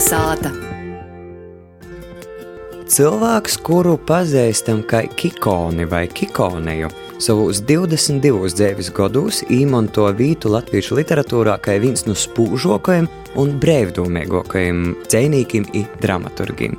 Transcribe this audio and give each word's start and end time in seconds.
Kalnasāta. 0.00 0.48
Cilvēks, 2.88 3.58
kuru 3.60 3.98
pazīstam 4.08 4.78
kā 4.88 5.02
Kikoni 5.12 5.84
vai 5.84 6.06
Kikoneju, 6.08 6.88
savos 7.20 7.58
22 7.68 8.48
dzīves 8.48 8.88
gados 8.96 9.42
īmanto 9.52 10.06
vītu 10.16 10.54
latviešu 10.54 10.96
literatūrā 10.96 11.58
kā 11.60 11.76
viens 11.82 12.06
no 12.08 12.16
spūžokajiem 12.16 13.10
un 13.36 13.52
brīvdomīgākajiem 13.60 14.80
dzēnīkiem 15.04 15.66
un 15.76 15.90
dramaturgiem. 16.00 16.78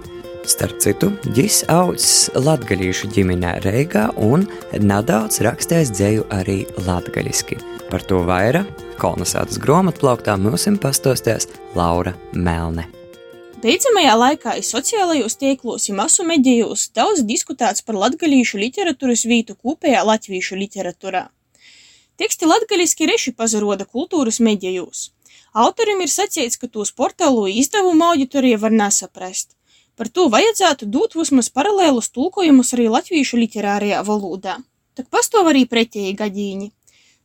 Starp 0.50 0.80
citu, 0.82 1.12
viņš 1.30 1.60
augs 1.70 2.08
latgaļīšu 2.34 3.12
ģimenē 3.14 3.60
Reigā 3.68 4.08
un 4.18 4.48
nedaudz 4.82 5.44
rakstījis 5.46 5.94
dzēju 5.94 6.26
arī 6.40 6.64
latgaļiski. 6.88 7.60
Par 7.92 8.02
to 8.10 8.24
vairāk 8.26 8.82
kolonizētas 8.98 9.62
grāmatplauktā 9.62 10.40
mums 10.42 10.66
pastostās 10.82 11.46
Laura 11.78 12.16
Melne. 12.34 12.88
Beidzamajā 13.62 14.14
laikā 14.18 14.52
sociālajos 14.66 15.36
tīklos 15.38 15.84
un 15.92 16.00
masu 16.00 16.24
medijos 16.26 16.88
daudz 16.98 17.20
diskutēts 17.30 17.84
par 17.86 18.00
latgalīšu 18.04 18.58
literatūras 18.58 19.22
vītu 19.30 19.54
kopējā 19.54 20.00
latviešu 20.08 20.58
literatūrā. 20.58 21.28
Teksti 22.18 22.50
latgaliski 22.50 23.10
reši 23.12 23.36
pazaroda 23.38 23.86
kultūras 23.86 24.42
medijos. 24.48 25.12
Autorim 25.54 26.02
ir 26.02 26.10
sacīts, 26.10 26.58
ka 26.58 26.72
tos 26.74 26.90
portālu 26.90 27.46
izdevumu 27.62 28.08
auditorija 28.08 28.58
var 28.66 28.74
nesaprast. 28.82 29.54
Par 29.94 30.10
to 30.10 30.26
vajadzētu 30.34 30.90
dot 30.90 31.14
vismaz 31.22 31.54
paralēlus 31.54 32.10
tulkojumus 32.18 32.74
arī 32.74 32.90
latviešu 32.98 33.44
literārajā 33.44 34.02
valodā. 34.10 34.58
Tak 34.98 35.14
pastāv 35.14 35.54
arī 35.54 35.68
pretēji 35.70 36.18
gadīņi. 36.18 36.72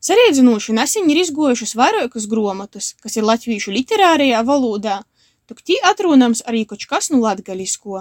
Sarēdzinoši 0.05 0.77
nesen 0.77 1.09
ir 1.09 1.25
izgojušas 1.25 1.79
vairākas 1.81 2.29
gromatas, 2.29 2.93
kas 3.01 3.17
ir 3.17 3.25
latviešu 3.25 3.73
literārajā 3.73 4.45
valodā, 4.45 5.01
tok 5.49 5.59
tī 5.67 5.75
atrunams 5.91 6.41
arī 6.51 6.63
koč 6.71 6.83
kas 6.91 7.05
nu 7.13 7.19
latgalisko. 7.23 7.97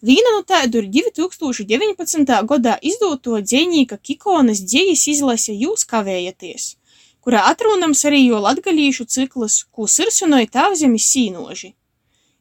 Vīna 0.00 0.30
no 0.36 0.42
tādu 0.48 0.74
ir 0.80 0.86
2019. 0.96 2.46
gadā 2.52 2.74
izdoto 2.90 3.32
dzēnīka 3.40 3.96
Kikonas 3.98 4.60
dzējas 4.64 5.02
izlase 5.14 5.52
Jūs 5.52 5.82
kavējaties, 5.90 6.62
kurā 7.20 7.40
atrunams 7.50 8.00
arī 8.08 8.20
jo 8.26 8.38
latgalīšu 8.46 9.04
cikls, 9.04 9.54
ko 9.70 9.82
sirsunoja 9.86 10.46
tāvzemis 10.56 11.04
sīnoži. 11.12 11.70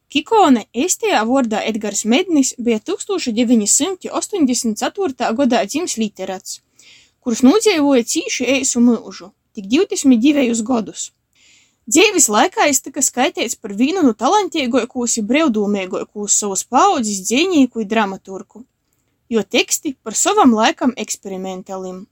Kikone 0.09 0.63
estajā 0.85 1.21
vārdā 1.27 1.59
Edgars 1.69 2.03
Mednis 2.05 2.49
bija 2.57 2.79
1984. 2.79 5.33
gadā 5.41 5.59
dzims 5.67 5.93
literats 6.01 6.51
kurš 7.29 7.43
nodzīvoja 7.45 8.05
cīši 8.11 8.47
eisu 8.55 8.81
mūžu, 8.83 9.29
tik 9.53 9.67
22 9.71 10.63
gadus. 10.65 11.11
Dzīves 11.89 12.27
laikā 12.29 12.67
es 12.69 12.83
tika 12.85 13.01
skaitīts 13.01 13.55
par 13.57 13.71
vienu 13.73 14.03
no 14.05 14.11
talantīgākos 14.13 15.15
un 15.21 15.27
brīvdomīgākos 15.31 16.35
savas 16.41 16.61
paudzes 16.63 17.23
dzīvnieku 17.25 17.81
un 17.81 17.89
dramaturgu, 17.89 18.61
jo 19.33 19.43
teksti 19.55 19.95
par 20.03 20.13
savam 20.13 20.53
laikam 20.53 20.93
eksperimentālim. 21.03 22.03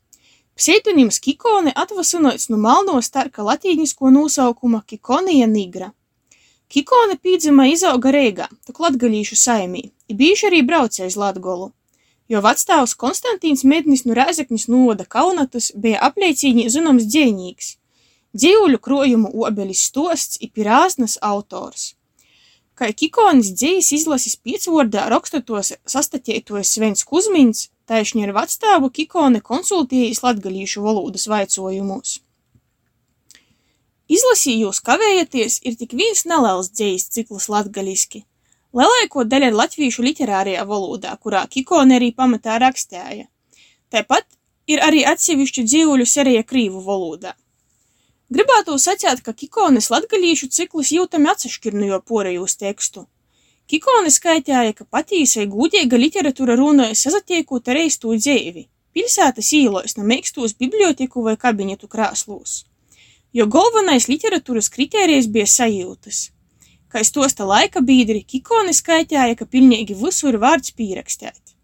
Pseidonims 0.57 1.21
Kikone 1.21 1.75
atvasinots 1.83 2.49
no 2.49 2.57
malno 2.57 2.97
starka 3.05 3.45
latīnisko 3.45 4.09
nosaukuma 4.09 4.81
Kikonija 4.81 5.45
nigra. 5.45 5.91
Kikone 6.73 7.19
pīdzima 7.21 7.69
izauga 7.69 8.11
Reigā, 8.11 8.49
tak 8.65 8.81
latgalīšu 8.81 9.37
saimī, 9.37 9.91
i 10.09 10.17
bijuši 10.17 10.49
arī 10.49 10.65
braucējis 10.65 11.21
Latgolu 11.21 11.71
jo 12.27 12.41
vecstāvs 12.43 12.95
Konstantīns 12.99 13.63
Mednis 13.63 14.05
no 14.07 14.15
Rēzeknis 14.17 14.67
novada 14.71 15.05
Kaunatas 15.05 15.71
bija 15.75 16.01
apliecīgi 16.09 16.67
zināms 16.73 17.07
dzejnīgs, 17.07 17.75
dzīvuļu 18.37 18.79
krojumu 18.83 19.31
obelis 19.47 19.85
stosts 19.89 20.41
i 20.41 20.49
pirāznas 20.53 21.17
autors. 21.21 21.93
Kā 22.77 22.91
Kikonis 22.93 23.49
dzējas 23.57 23.89
izlasis 23.97 24.37
piecvordā 24.37 25.07
rakstotos 25.09 25.73
sastatietojis 25.89 26.75
Svens 26.77 27.03
Kuzmins, 27.09 27.67
taišņi 27.89 28.27
ar 28.27 28.35
vecstāvu 28.37 28.91
Kikone 28.93 29.41
konsultējis 29.41 30.21
latgalīšu 30.23 30.85
valodas 30.85 31.25
vaicojumos. 31.31 32.19
Izlasījjūs 34.07 34.79
kavējaties 34.87 35.61
ir 35.67 35.75
tik 35.81 35.97
viens 35.97 36.23
neliels 36.29 36.71
dzējas 36.71 37.09
cikls 37.17 37.49
latgaliski– 37.51 38.23
Lielāko 38.77 39.23
daļu 39.23 39.47
ir 39.49 39.55
latviešu 39.57 40.03
literārajā 40.05 40.63
valodā, 40.67 41.15
kurā 41.23 41.45
Kikone 41.49 41.95
arī 41.97 42.11
pamatā 42.13 42.59
rakstēja. 42.61 43.25
Tāpat 43.93 44.27
ir 44.67 44.83
arī 44.83 45.05
atsevišķu 45.07 45.63
dzīvuļu 45.69 46.05
serija 46.05 46.43
krīvu 46.43 46.83
valodā. 46.83 47.33
Gribētu 48.33 48.75
sacīt, 48.81 49.21
ka 49.23 49.33
Kikones 49.33 49.89
latgalīšu 49.93 50.49
ciklus 50.51 50.91
jūtami 50.91 51.31
atsašķir 51.31 51.77
no 51.79 51.87
jo 51.87 51.99
porejūs 52.11 52.57
tekstu. 52.59 53.05
Kikone 53.67 54.11
skaitēja, 54.11 54.73
ka 54.75 54.87
patīsai 54.87 55.47
gūdīga 55.51 55.99
literatūra 55.99 56.55
runāja 56.59 56.95
sazatiekot 56.95 57.67
ar 57.67 57.81
eistu 57.83 58.15
dzēvi, 58.15 58.67
pilsētas 58.95 59.51
īlojas 59.55 59.97
no 59.97 60.07
meikstos 60.07 60.55
biblioteku 60.59 61.23
vai 61.23 61.35
kabinetu 61.39 61.87
krāslūs. 61.91 62.63
Jo 63.33 63.47
galvenais 63.51 64.07
literatūras 64.11 64.71
kritērijs 64.71 65.31
bija 65.31 65.47
sajūtas– 65.57 66.25
Kai 66.87 67.03
stosta 67.03 67.43
laika 67.43 67.81
bīdri, 67.83 68.21
Kikone 68.23 68.71
skaitēja, 68.75 69.35
ka 69.35 69.45
pilnīgi 69.45 69.95
visur 69.99 70.37
vārds 70.39 70.71
pīrakstēt. 70.77 71.55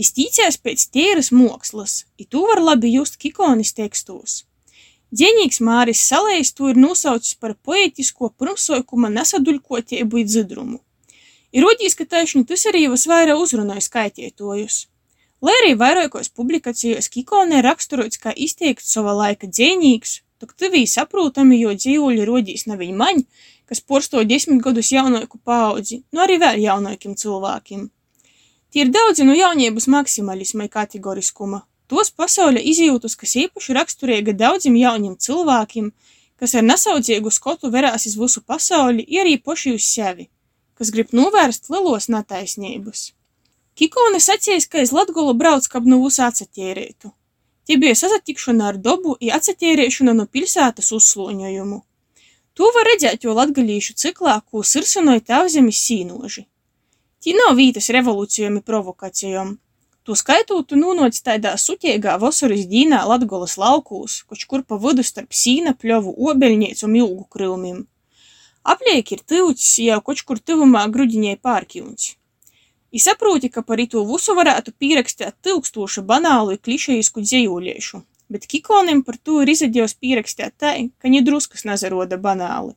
Iztīcēs 0.00 0.56
pēc 0.64 0.86
tieras 0.94 1.28
mokslas, 1.36 2.06
i 2.16 2.24
tu 2.24 2.46
var 2.48 2.62
labi 2.64 2.94
just 2.94 3.18
Kikonis 3.20 3.74
tekstos. 3.76 4.46
Dzienīgs 5.10 5.58
Māris 5.66 6.04
Salējs 6.06 6.52
to 6.54 6.68
ir 6.70 6.78
nosaucis 6.78 7.34
par 7.34 7.56
poetisko 7.66 8.28
pirmsoikuma 8.38 9.08
nesaduļkotiebu 9.10 10.20
i 10.20 10.24
dzidrumu. 10.28 10.78
Ir 11.50 11.66
rodīs, 11.66 11.96
ka 11.98 12.06
taišņi 12.06 12.44
tas 12.46 12.62
arī 12.70 12.84
visvairāk 12.92 13.42
uzrunāja 13.42 13.82
skaitietojus. 13.88 14.84
Lai 15.42 15.54
arī 15.62 15.72
vairākos 15.80 16.30
publikācijos 16.36 17.10
Kikone 17.10 17.58
raksturots 17.66 18.20
kā 18.22 18.30
izteikts 18.36 18.92
sava 18.94 19.16
laika 19.18 19.48
dzienīgs, 19.50 20.20
tok 20.38 20.54
tevī 20.54 20.84
saprūtami, 20.86 21.58
jo 21.58 21.74
dzīvuļi 21.74 22.26
rodīs 22.28 22.68
nav 22.70 22.78
viņa 22.84 22.98
maņ, 23.02 23.24
kas 23.66 23.82
porsto 23.82 24.22
desmit 24.22 24.62
gadus 24.62 24.92
jaunāku 24.94 25.40
paudzi, 25.42 26.04
nu 26.14 26.22
arī 26.22 26.38
vēl 26.38 26.62
jaunākiem 26.68 27.18
cilvēkiem. 27.18 27.88
Tie 28.70 28.84
ir 28.84 28.94
daudzi 28.94 29.26
no 29.26 29.34
jauniebas 29.34 29.90
maksimalisma 29.90 30.68
un 30.68 30.70
kategoriskuma, 30.70 31.64
tos 31.90 32.12
pasaules 32.14 32.66
izjūtus, 32.72 33.16
kas 33.18 33.36
īpaši 33.44 33.76
raksturīga 33.76 34.34
daudziem 34.38 34.76
jauniem 34.78 35.16
cilvēkiem, 35.18 35.90
kas 36.40 36.54
ar 36.56 36.66
nesaudzīgu 36.66 37.32
skotu 37.34 37.70
verās 37.74 38.06
iz 38.06 38.16
visu 38.18 38.42
pasauli, 38.46 39.04
ir 39.06 39.24
arī 39.24 39.36
poši 39.42 39.74
uz 39.76 39.86
sevi, 39.90 40.28
kas 40.78 40.92
grib 40.94 41.10
novērst 41.16 41.70
lielos 41.72 42.08
netaisnības. 42.12 43.10
Kikone 43.76 44.20
sacīs, 44.20 44.66
ka 44.70 44.82
iz 44.84 44.92
Latgolu 44.92 45.34
brauc, 45.34 45.66
kab 45.72 45.86
nu 45.88 46.02
visu 46.04 46.22
atsatīrītu. 46.26 47.12
Tie 47.66 47.76
bija 47.78 47.94
sasatikšana 47.94 48.72
ar 48.72 48.78
dobu 48.82 49.16
i 49.20 49.30
atsatīrīšana 49.34 50.14
no 50.16 50.26
pilsētas 50.26 50.90
uzsloņojumu. 50.96 51.78
To 52.58 52.70
var 52.74 52.88
redzēt 52.90 53.24
jau 53.24 53.34
latgalīšu 53.36 53.94
ciklā, 54.02 54.40
ko 54.42 54.64
sirsinoja 54.66 55.22
tēvzemes 55.30 55.78
sīnoži. 55.86 56.46
Tī 57.20 57.36
nav 57.36 57.54
vītas 57.56 57.90
revolūcijām 57.94 58.58
i 58.58 58.64
provokācijām. 58.64 59.54
To 60.10 60.16
skaitot, 60.18 60.72
nūnoc 60.74 61.14
tādā 61.22 61.52
sutiegā 61.54 62.16
vasaras 62.18 62.64
dīnā 62.66 63.04
Latgolas 63.06 63.52
laukūs, 63.62 64.16
koč 64.26 64.40
kur 64.50 64.64
pa 64.66 64.74
vidu 64.82 65.04
starp 65.06 65.36
sīna 65.40 65.70
pļovu 65.78 66.16
obeļniec 66.32 66.82
un 66.82 66.96
ilgu 66.98 67.28
krylmim. 67.30 67.76
Apliek 68.74 69.12
ir 69.14 69.22
tyvcis 69.22 69.76
jau 69.84 70.00
koč 70.08 70.24
kur 70.26 70.40
tyvumā 70.42 70.82
grudiņai 70.90 71.36
pārkjūns. 71.46 72.08
I 72.90 72.98
saproti, 72.98 73.52
ka 73.54 73.62
par 73.62 73.78
itu 73.86 74.02
visu 74.08 74.34
varētu 74.34 74.74
pierakstīt 74.82 75.38
tilkstošu 75.46 76.02
banālu 76.10 76.58
i 76.58 76.58
klišejisku 76.58 77.22
dzējūliešu, 77.22 78.02
bet 78.34 78.50
Kikonim 78.50 79.06
par 79.06 79.14
to 79.22 79.44
ir 79.44 79.54
izdevies 79.54 79.94
pierakstīt 79.94 80.58
tā, 80.58 80.74
ka 80.98 81.06
viņa 81.06 81.22
druskas 81.30 81.62
nezaroda 81.70 82.18
banāli. 82.18 82.74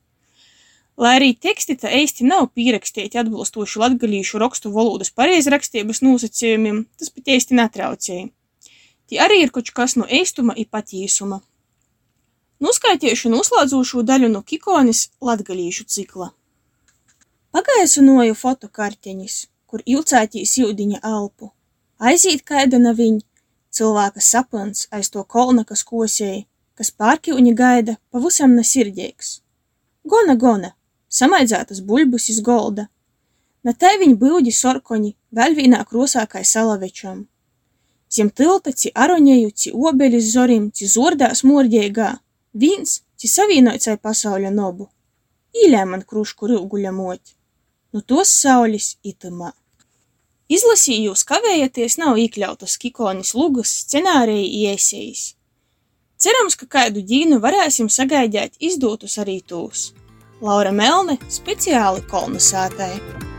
Lai 0.98 1.16
arī 1.18 1.32
teksti 1.34 1.76
tā 1.82 1.90
īsti 1.98 2.28
nav 2.30 2.52
pierakstīti 2.54 3.18
atbilstoši 3.18 3.80
latgalīšu 3.82 4.42
rakstu 4.42 4.70
valodas 4.76 5.10
pareizrakstības 5.10 6.04
nosacījumiem, 6.06 6.84
tas 7.00 7.10
pat 7.10 7.32
īsti 7.36 7.58
netraucēja. 7.58 8.28
Tie 9.10 9.20
arī 9.20 9.42
ir 9.44 9.52
kaut 9.56 9.74
kas 9.74 9.98
no 9.98 10.06
eistuma 10.06 10.54
i 10.54 10.68
patīsuma. 10.70 11.42
Nuskaitiešu 12.64 13.34
noslēdzošo 13.34 14.06
daļu 14.06 14.30
no 14.36 14.44
Kikonis 14.46 15.08
latgalīšu 15.22 15.90
cikla. 15.90 16.30
Pagaisinoju 17.54 18.38
fotokarteņus, 18.38 19.36
kur 19.66 19.82
ilcētīs 19.86 20.56
jūdiņa 20.62 21.02
elpu. 21.10 21.52
Aiziet 22.00 22.46
kaida 22.46 22.80
na 22.82 22.94
viņa, 22.98 23.22
Cilvēka 23.74 24.22
sapns 24.22 24.86
aiz 24.94 25.08
to 25.10 25.24
kolna, 25.26 25.64
kas 25.66 25.82
kosēja, 25.90 26.44
kas 26.78 26.92
pārkiuņa 26.94 27.54
gaida, 27.58 27.96
pavisam 28.14 28.54
nesirdīgs. 28.54 29.40
Gona, 30.06 30.36
gona, 30.44 30.70
samaidzētas 31.20 31.84
buļbus 31.88 32.30
iz 32.34 32.42
golda. 32.46 32.88
Na 33.64 33.74
tai 33.74 33.94
viņi 34.02 34.18
būdi 34.20 34.52
sorkoņi, 34.52 35.14
vēl 35.32 35.56
vienā 35.60 35.84
krosā 35.88 36.26
kā 36.28 36.44
salavečam. 36.44 37.28
Zem 38.14 38.30
tilta 38.30 38.74
ci 38.74 38.92
aroņeju, 38.94 39.52
ci 39.52 39.72
obelis 39.74 40.34
zorim, 40.34 40.70
ci 40.72 40.90
zordās 40.90 41.46
mordiegā, 41.48 42.10
vīns, 42.54 43.02
ci 43.18 43.30
savīnoicai 43.32 43.98
pasauļa 44.04 44.52
nobu. 44.54 44.90
Īlē 45.64 45.86
man 45.90 46.04
krušku 46.10 46.50
rūguļa 46.50 46.92
mot. 46.92 47.22
nu 47.94 48.02
tos 48.02 48.30
saulis 48.42 48.96
itumā. 49.06 49.52
Izlasījjūs 50.50 51.24
kavējoties 51.30 52.00
nav 52.02 52.18
iekļautas 52.18 52.78
Kikonis 52.82 53.36
Lugas 53.38 53.70
scenārija 53.84 54.74
iesējis. 54.74 55.36
Cerams, 56.18 56.58
ka 56.60 56.66
kādu 56.76 57.04
dīnu 57.06 57.38
varēsim 57.44 57.90
sagaidīt 57.90 58.58
izdotus 58.60 59.20
arī 59.22 59.42
tūs. 59.46 59.92
Laura 60.44 60.74
Melne 60.76 61.16
speciāli 61.32 62.04
kolonizētāji. 62.12 63.24